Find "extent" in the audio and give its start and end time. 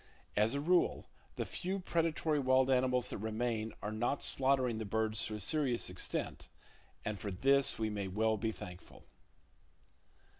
5.91-6.49